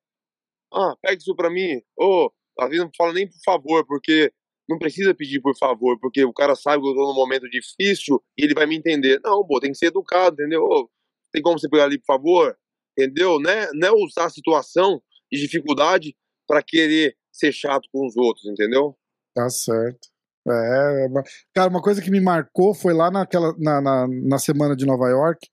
[0.73, 1.81] ah, pega isso pra mim.
[1.97, 4.33] Ou, oh, às vezes não fala nem por favor, porque
[4.71, 8.23] não precisa pedir por favor, porque o cara sabe que eu tô num momento difícil
[8.39, 9.21] e ele vai me entender.
[9.25, 10.89] Não, pô, tem que ser educado, entendeu?
[11.33, 12.57] Tem como você pegar ali, por favor?
[12.97, 13.41] Entendeu?
[13.41, 18.17] Não é, não é usar a situação de dificuldade para querer ser chato com os
[18.17, 18.97] outros, entendeu?
[19.35, 20.09] Tá certo.
[20.49, 21.09] É,
[21.55, 25.09] cara, uma coisa que me marcou foi lá naquela, na, na, na semana de Nova
[25.09, 25.49] York.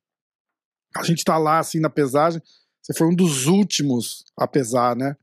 [0.95, 2.41] A gente tá lá, assim, na pesagem.
[2.82, 5.15] Você foi um dos últimos a pesar, né?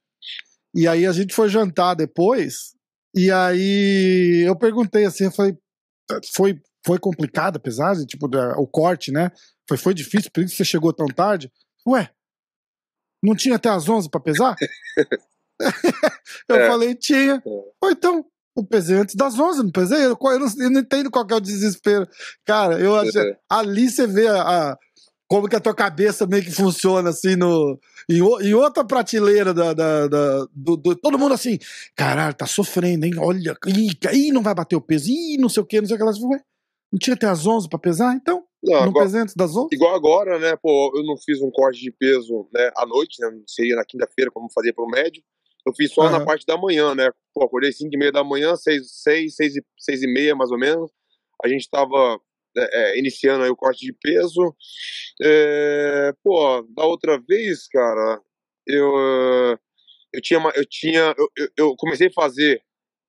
[0.75, 2.74] E aí a gente foi jantar depois.
[3.15, 5.57] E aí eu perguntei assim, eu falei,
[6.35, 8.07] foi, foi complicado a pesagem?
[8.07, 9.31] Tipo, o corte, né?
[9.69, 11.51] Foi, foi difícil, por isso que você chegou tão tarde?
[11.87, 12.11] Ué,
[13.23, 14.57] não tinha até as 11 para pesar?
[16.49, 16.67] eu é.
[16.67, 17.43] falei, tinha.
[17.45, 18.25] Ou então,
[18.57, 20.05] eu pesei antes das 11, não pesei?
[20.05, 22.09] Eu, eu, não, eu não entendo qual é o desespero.
[22.45, 23.39] Cara, eu achei, é.
[23.49, 24.79] ali você vê a, a
[25.27, 29.73] como que a tua cabeça meio que funciona assim no em, em outra prateleira da,
[29.73, 31.59] da, da do, do, todo mundo assim,
[31.97, 33.13] caralho, tá sofrendo, hein?
[33.19, 33.57] Olha,
[34.13, 36.03] ih, não vai bater o peso, ih, não sei o que, não sei o que.
[36.03, 38.45] Elas não tinha até as 11 pra pesar, então?
[38.63, 39.69] Não, não agora, antes das 11?
[39.73, 40.57] Igual agora, né?
[40.63, 43.31] Pô, eu não fiz um corte de peso né, à noite, né?
[43.47, 45.23] Seria na quinta-feira, como fazia pro médio.
[45.67, 46.11] Eu fiz só uhum.
[46.11, 47.11] na parte da manhã, né?
[47.35, 50.59] Pô, acordei 5 e meia da manhã, 6, 6, 6, 6 e meia mais ou
[50.59, 50.91] menos.
[51.43, 52.21] A gente tava
[52.57, 54.55] é, é, iniciando aí o corte de peso.
[55.23, 58.21] É, pô, da outra vez, cara,
[58.67, 59.59] eu,
[60.13, 62.63] eu tinha, eu tinha, eu, eu comecei a fazer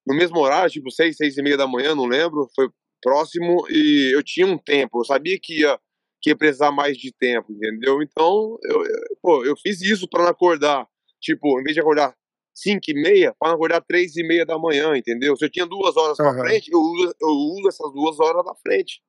[0.05, 2.69] no mesmo horário, tipo seis, seis e meia da manhã, não lembro, foi
[3.01, 5.79] próximo, e eu tinha um tempo, eu sabia que ia,
[6.21, 8.01] que ia precisar mais de tempo, entendeu?
[8.01, 10.88] Então, eu, eu pô, eu fiz isso para não acordar,
[11.19, 12.15] tipo, em vez de acordar
[12.53, 15.36] 5 e meia, para não acordar 3 e meia da manhã, entendeu?
[15.36, 16.25] Se eu tinha duas horas uhum.
[16.25, 19.01] para frente, eu uso, eu uso essas duas horas da frente.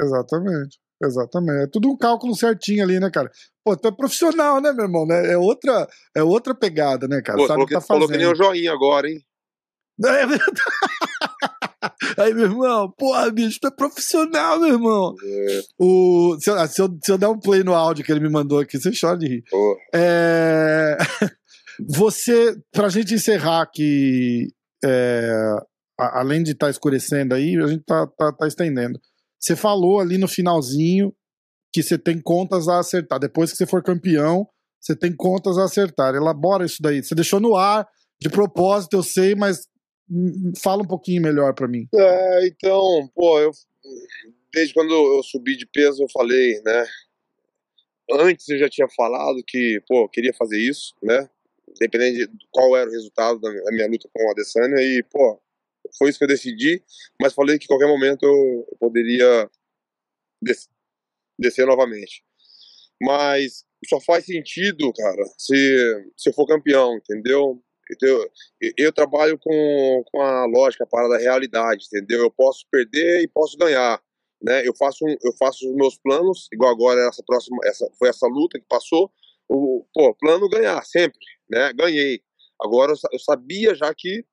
[0.00, 0.78] Exatamente.
[1.02, 1.62] Exatamente.
[1.62, 3.30] É tudo um cálculo certinho ali, né, cara?
[3.64, 5.06] Pô, tu é profissional, né, meu irmão?
[5.06, 5.32] Né?
[5.32, 7.38] É, outra, é outra pegada, né, cara?
[7.38, 9.18] Pô, Sabe falou, que, tá que nem o joinha agora, hein?
[10.02, 10.60] É verdade.
[12.16, 15.14] Aí, meu irmão, porra, bicho, tu é profissional, meu irmão.
[15.22, 15.60] É.
[15.78, 18.28] O, se, eu, se, eu, se eu der um play no áudio que ele me
[18.28, 19.44] mandou aqui, você chora de rir.
[19.50, 19.78] Porra.
[19.94, 20.96] É,
[21.88, 24.48] você, pra gente encerrar aqui,
[24.84, 25.30] é,
[25.98, 28.98] além de estar tá escurecendo aí, a gente tá, tá, tá estendendo.
[29.40, 31.14] Você falou ali no finalzinho
[31.72, 33.18] que você tem contas a acertar.
[33.18, 34.46] Depois que você for campeão,
[34.80, 36.14] você tem contas a acertar.
[36.14, 37.02] Elabora isso daí.
[37.02, 37.88] Você deixou no ar,
[38.20, 39.68] de propósito, eu sei, mas
[40.60, 41.88] fala um pouquinho melhor para mim.
[41.94, 43.52] É, então, pô, eu
[44.52, 46.86] desde quando eu subi de peso, eu falei, né?
[48.12, 51.28] Antes eu já tinha falado que, pô, queria fazer isso, né?
[51.80, 55.40] Dependendo de qual era o resultado da minha luta com a Adesanya e, pô,
[55.98, 56.82] foi isso que eu decidi,
[57.20, 59.50] mas falei que qualquer momento eu poderia
[60.42, 60.68] des
[61.38, 62.22] descer novamente.
[63.02, 67.62] Mas só faz sentido, cara, se, se eu for campeão, entendeu?
[68.00, 68.30] Eu,
[68.76, 72.20] eu trabalho com, com a lógica, para da realidade, entendeu?
[72.20, 74.00] Eu posso perder e posso ganhar,
[74.42, 74.66] né?
[74.66, 78.60] Eu faço, eu faço os meus planos, igual agora essa próxima, essa foi essa luta
[78.60, 79.10] que passou,
[79.48, 81.18] o pô, plano ganhar sempre,
[81.50, 81.72] né?
[81.72, 82.22] Ganhei.
[82.60, 84.24] Agora eu, eu sabia já que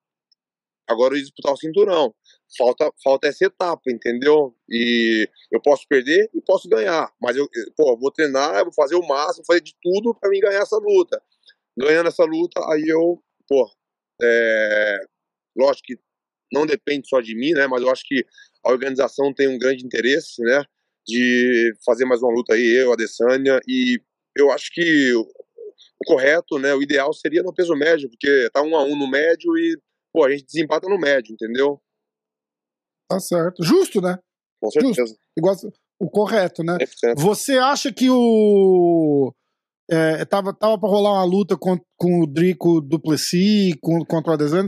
[0.87, 2.13] agora eu disputar o cinturão.
[2.57, 4.55] Falta, falta essa etapa, entendeu?
[4.69, 9.05] E eu posso perder e posso ganhar, mas eu, pô, vou treinar, vou fazer o
[9.05, 11.21] máximo, fazer de tudo para mim ganhar essa luta.
[11.77, 13.69] Ganhando essa luta, aí eu, pô,
[14.21, 14.99] é,
[15.55, 15.99] lógico que
[16.51, 17.67] não depende só de mim, né?
[17.67, 18.25] Mas eu acho que
[18.63, 20.63] a organização tem um grande interesse, né?
[21.05, 23.99] De fazer mais uma luta aí, eu, a Adesanya, e
[24.35, 26.73] eu acho que o correto, né?
[26.73, 29.77] O ideal seria no peso médio, porque tá um a um no médio e
[30.13, 31.81] pô, a gente desempata no médio, entendeu?
[33.09, 33.63] Tá certo.
[33.63, 34.17] Justo, né?
[34.61, 35.01] Com certeza.
[35.01, 35.19] Justo.
[35.37, 35.55] Igual
[35.99, 36.77] o correto, né?
[36.77, 37.19] 100%.
[37.19, 39.33] Você acha que o.
[39.89, 44.33] É, tava, tava pra rolar uma luta com, com o Drico Duplessis com, contra o
[44.33, 44.67] Adesanya.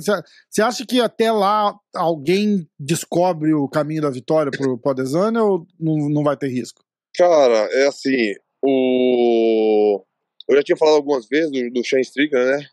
[0.49, 5.67] Você acha que até lá alguém descobre o caminho da vitória pro, pro Adesanya ou
[5.77, 6.81] não, não vai ter risco?
[7.15, 8.33] Cara, é assim.
[8.63, 10.01] O...
[10.47, 12.65] Eu já tinha falado algumas vezes do, do Shane Strickland, né?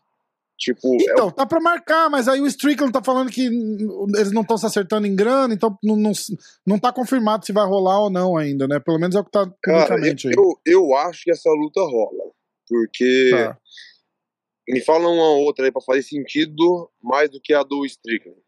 [0.57, 1.31] Tipo, então, é o...
[1.31, 5.05] tá pra marcar, mas aí o Strickland tá falando que eles não estão se acertando
[5.05, 6.11] em grana, então não, não,
[6.65, 8.79] não tá confirmado se vai rolar ou não ainda, né?
[8.79, 10.55] Pelo menos é o que tá publicamente Cara, eu, aí.
[10.65, 12.31] Eu, eu acho que essa luta rola,
[12.67, 13.57] porque tá.
[14.67, 18.41] me fala uma outra aí pra fazer sentido mais do que a do Strickland,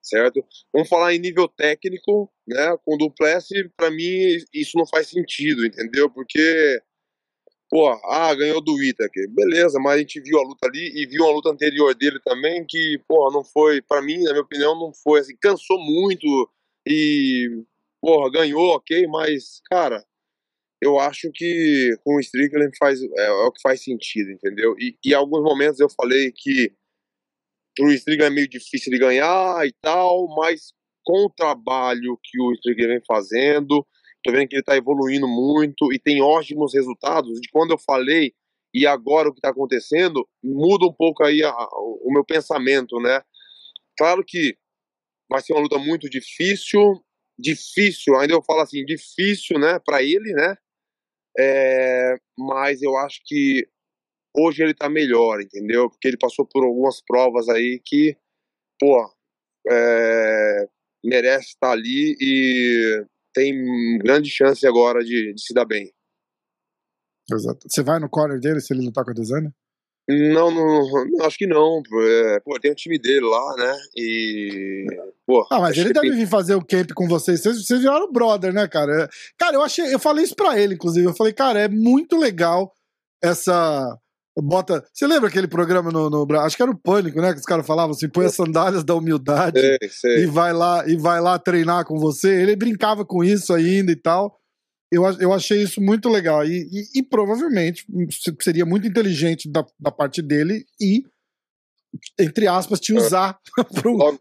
[0.00, 0.44] certo?
[0.72, 2.76] Vamos falar em nível técnico, né?
[2.84, 6.08] Com o Duplessis, pra mim, isso não faz sentido, entendeu?
[6.08, 6.80] Porque
[7.70, 11.24] pô, ah, ganhou do Itaker, beleza, mas a gente viu a luta ali e viu
[11.24, 14.92] a luta anterior dele também que, pô, não foi, para mim, na minha opinião, não
[14.94, 16.26] foi assim, cansou muito
[16.86, 17.64] e,
[18.00, 20.04] porra, ganhou, ok, mas, cara,
[20.80, 24.76] eu acho que com o Strickland faz, é, é o que faz sentido, entendeu?
[24.78, 26.72] E, em alguns momentos eu falei que
[27.80, 30.72] o Strickland é meio difícil de ganhar e tal, mas
[31.04, 33.86] com o trabalho que o Strickland vem fazendo,
[34.26, 37.40] Tô vendo que ele está evoluindo muito e tem ótimos resultados.
[37.40, 38.34] De quando eu falei
[38.74, 41.68] e agora o que está acontecendo, muda um pouco aí a, a,
[42.02, 43.22] o meu pensamento, né?
[43.96, 44.58] Claro que
[45.30, 47.00] vai ser uma luta muito difícil,
[47.38, 50.56] difícil, ainda eu falo assim, difícil, né, para ele, né?
[51.38, 53.68] É, mas eu acho que
[54.36, 55.88] hoje ele tá melhor, entendeu?
[55.88, 58.16] Porque ele passou por algumas provas aí que,
[58.78, 59.08] pô,
[59.68, 60.68] é,
[61.04, 63.06] merece estar ali e
[63.36, 65.92] tem grande chance agora de, de se dar bem.
[67.30, 67.66] Exato.
[67.68, 69.52] Você vai no corner dele se ele lutar com a Desânia?
[70.08, 71.82] Não, não, acho que não.
[72.00, 73.76] É, pô, tem o time dele lá, né?
[73.96, 74.86] E.
[75.26, 77.42] Pô, ah, mas ele deve vir fazer o camp com vocês.
[77.42, 79.08] Vocês, vocês viraram brother, né, cara?
[79.36, 79.92] Cara, eu achei.
[79.92, 81.04] Eu falei isso pra ele, inclusive.
[81.04, 82.72] Eu falei, cara, é muito legal
[83.20, 83.98] essa
[84.42, 84.84] bota.
[84.92, 87.32] Você lembra aquele programa no, no acho que era o Pânico, né?
[87.32, 90.24] Que os caras falavam assim: põe as sandálias da humildade sei, sei.
[90.24, 92.42] e vai lá e vai lá treinar com você.
[92.42, 94.38] Ele brincava com isso ainda e tal.
[94.92, 96.44] Eu, eu achei isso muito legal.
[96.44, 97.84] E, e, e provavelmente
[98.40, 101.02] seria muito inteligente da, da parte dele e,
[102.20, 102.96] entre aspas, te é.
[102.96, 103.64] usar é.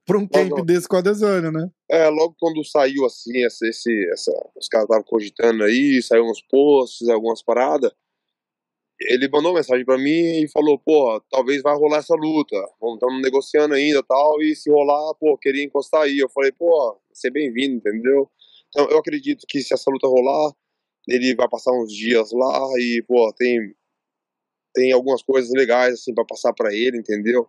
[0.05, 1.69] para um camp logo, desse com a Desânia, né?
[1.91, 6.41] É, logo quando saiu assim, essa, esse, essa, os caras estavam cogitando aí, saiu uns
[6.49, 7.91] posts, algumas paradas
[8.99, 13.21] ele mandou uma mensagem para mim e falou, pô, talvez vai rolar essa luta, estamos
[13.21, 16.17] negociando ainda tal, e se rolar, pô, queria encostar aí.
[16.17, 18.29] Eu falei, pô, ser bem-vindo, entendeu?
[18.69, 20.53] Então eu acredito que se essa luta rolar,
[21.07, 23.75] ele vai passar uns dias lá e, pô, tem,
[24.73, 27.47] tem algumas coisas legais, assim, para passar para ele, entendeu?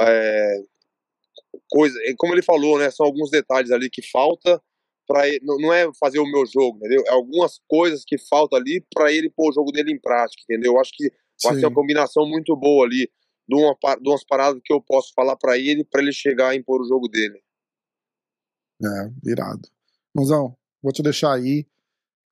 [0.00, 0.62] É,
[1.68, 4.62] coisa, como ele falou, né, são alguns detalhes ali que falta
[5.06, 7.02] para não é fazer o meu jogo, entendeu?
[7.06, 10.72] É algumas coisas que faltam ali para ele pôr o jogo dele em prática, entendeu?
[10.72, 11.10] Eu acho que
[11.42, 13.10] vai ser uma combinação muito boa ali
[13.48, 16.54] de, uma, de umas paradas que eu posso falar para ele para ele chegar a
[16.54, 17.40] impor o jogo dele.
[18.82, 19.68] É, irado.
[20.14, 21.66] Mãozão, vou te deixar aí.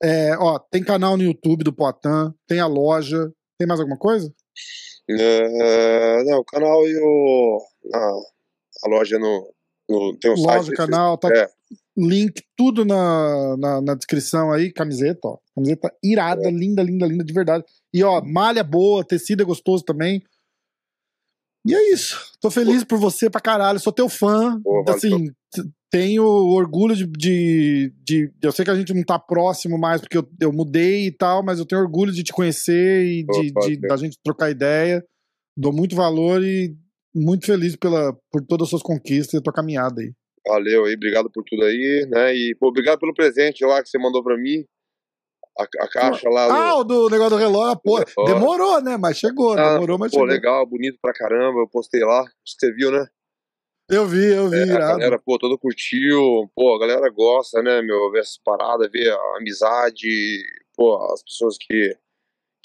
[0.03, 3.33] É, ó, tem canal no YouTube do Poitin, tem a loja.
[3.59, 4.35] Tem mais alguma coisa?
[5.09, 7.59] Uh, não, o canal e o.
[8.85, 9.55] a loja no,
[9.89, 10.17] no.
[10.19, 10.77] tem um loja, site.
[10.77, 11.29] canal, tá.
[11.33, 11.49] É.
[11.97, 14.73] Link, tudo na, na, na, descrição aí.
[14.73, 15.39] Camiseta, ó.
[15.55, 16.51] Camiseta irada, é.
[16.51, 17.65] linda, linda, linda, de verdade.
[17.93, 20.23] E ó, malha boa, tecido é gostoso também.
[21.67, 22.19] E é isso.
[22.41, 23.79] Tô feliz por você pra caralho.
[23.79, 24.61] Sou teu fã.
[24.89, 25.31] assim,
[25.91, 30.17] tenho orgulho de, de, de, Eu sei que a gente não tá próximo mais porque
[30.17, 33.81] eu, eu mudei e tal, mas eu tenho orgulho de te conhecer e de, de
[33.81, 35.05] da gente trocar ideia.
[35.57, 36.75] Dou muito valor e
[37.15, 40.13] muito feliz pela, por todas as suas conquistas e a tua caminhada aí.
[40.47, 42.35] Valeu aí, obrigado por tudo aí, né?
[42.35, 44.65] E pô, obrigado pelo presente lá que você mandou pra mim.
[45.59, 46.47] A, a caixa lá.
[46.51, 47.97] Ah, o do negócio do relógio, pô.
[47.97, 48.35] Relógio.
[48.35, 48.97] Demorou, né?
[48.97, 50.33] Mas chegou, ah, demorou, mas pô, chegou.
[50.33, 51.61] legal, bonito pra caramba.
[51.61, 53.07] Eu postei lá, acho que você viu, né?
[53.91, 54.59] Eu vi, eu vi.
[54.59, 56.51] É, a galera, pô, toda curtiu.
[56.55, 60.43] Pô, a galera gosta, né, meu, ver essas paradas, ver a amizade,
[60.75, 61.99] pô, as pessoas que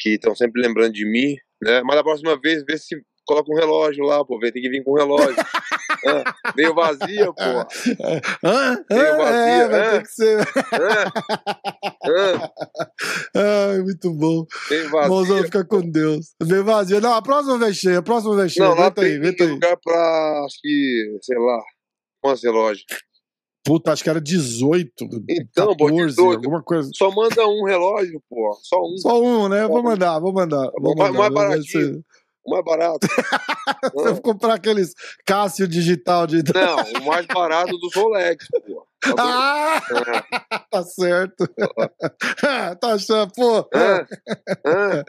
[0.05, 1.82] estão sempre lembrando de mim, né?
[1.84, 4.91] Mas da próxima vez, vê se coloca um relógio lá, pô, tem que vir com
[4.93, 5.36] um relógio.
[6.08, 7.41] ah, meio vazia, pô.
[8.43, 9.64] Ah, meio vazia.
[9.64, 10.47] É, vai ter que ser.
[13.36, 14.45] Ai, muito bom.
[14.70, 15.10] Meio vazia.
[15.10, 16.34] Mozão, fica com Deus.
[16.41, 17.01] Meio vazia.
[17.01, 18.70] Não, a próxima vez cheia, a próxima vez cheia.
[18.70, 19.53] Não, lá tem, aí, tem aí.
[19.53, 21.62] lugar pra, acho que, sei lá,
[22.22, 22.86] quantos relógios?
[23.64, 24.91] Puta, acho que era 18.
[25.30, 26.36] Então, 14, pô, 18.
[26.38, 26.89] alguma coisa.
[26.95, 28.58] Só manda um relógio, pô.
[28.64, 28.97] Só um.
[28.97, 29.68] Só um, né?
[29.68, 30.72] Vou mandar, vou mandar.
[30.80, 31.12] Vou mandar.
[31.12, 32.03] Mais baratinho
[32.47, 33.05] o mais barato.
[33.93, 34.93] Você vai comprar aqueles
[35.25, 36.41] Cássio digital de.
[36.53, 38.87] Não, o mais barato dos Rolex, pô.
[38.99, 39.81] Tá ah,
[40.71, 41.47] tá certo.
[42.79, 43.69] tá achando, pô.
[43.73, 44.05] É.
[44.65, 45.03] É.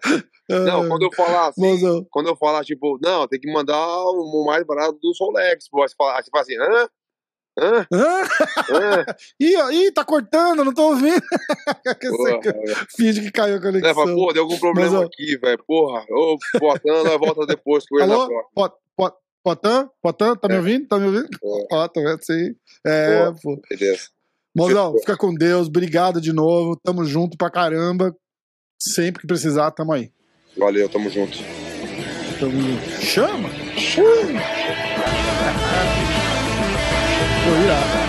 [0.50, 2.06] Não, quando eu falar assim, Mozão.
[2.10, 5.82] quando eu falar, tipo, não, tem que mandar o mais barato dos Rolex, pô.
[5.82, 6.88] Aí você fala assim, hã?
[7.58, 7.86] Hã?
[7.92, 8.24] Hã?
[9.40, 11.20] ih, ih, tá cortando, não tô ouvindo.
[12.96, 13.88] Finge que caiu a conexão.
[13.88, 15.64] Leva, porra, deu algum problema Mas, aqui, velho.
[15.66, 18.28] Porra, ô, Potan, nós volta depois com ele Alô?
[18.54, 19.88] Pot, pot, Potan?
[20.02, 20.52] Potan, tá é.
[20.52, 20.86] me ouvindo?
[20.86, 21.28] Tá me ouvindo?
[21.42, 22.22] Ó, oh, tá vendo?
[22.22, 22.54] Sim.
[22.86, 23.60] É, pô.
[23.68, 24.08] Beleza.
[24.54, 25.68] Mozão, fica com Deus.
[25.68, 26.76] Obrigado de novo.
[26.82, 28.14] Tamo junto pra caramba.
[28.78, 30.10] Sempre que precisar, tamo aí.
[30.56, 31.38] Valeu, tamo junto.
[32.38, 32.90] Tamo junto.
[33.00, 33.48] Chama!
[33.76, 34.40] Chama!
[37.47, 38.06] 我依然。